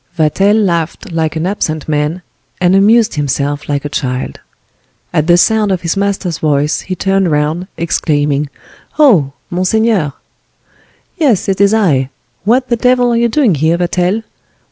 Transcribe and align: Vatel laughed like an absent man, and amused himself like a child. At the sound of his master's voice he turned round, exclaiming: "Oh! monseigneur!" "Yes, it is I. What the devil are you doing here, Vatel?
Vatel 0.17 0.55
laughed 0.55 1.11
like 1.11 1.35
an 1.35 1.45
absent 1.45 1.87
man, 1.87 2.23
and 2.59 2.75
amused 2.75 3.13
himself 3.13 3.69
like 3.69 3.85
a 3.85 3.87
child. 3.87 4.39
At 5.13 5.27
the 5.27 5.37
sound 5.37 5.71
of 5.71 5.81
his 5.83 5.95
master's 5.95 6.39
voice 6.39 6.79
he 6.81 6.95
turned 6.95 7.29
round, 7.29 7.67
exclaiming: 7.77 8.49
"Oh! 8.97 9.33
monseigneur!" 9.51 10.13
"Yes, 11.17 11.47
it 11.47 11.61
is 11.61 11.71
I. 11.71 12.09
What 12.45 12.69
the 12.69 12.77
devil 12.77 13.11
are 13.13 13.15
you 13.15 13.29
doing 13.29 13.53
here, 13.53 13.77
Vatel? 13.77 14.23